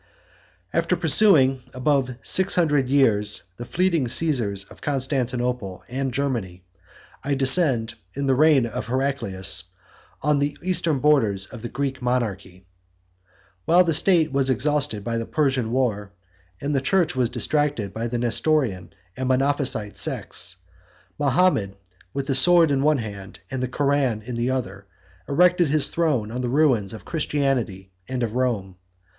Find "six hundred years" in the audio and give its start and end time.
2.23-3.43